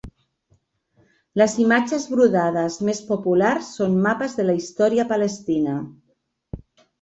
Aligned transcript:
Les 1.41 1.51
imatges 1.63 2.07
brodades 2.13 2.77
més 2.87 3.01
populars 3.09 3.69
són 3.81 3.99
mapes 4.07 4.35
de 4.41 4.47
la 4.49 4.57
història 4.61 5.07
Palestina. 5.13 5.77